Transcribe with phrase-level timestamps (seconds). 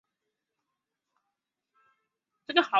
[0.01, 0.01] 开始了追随忽必烈建功立业的
[2.53, 2.69] 政治生涯。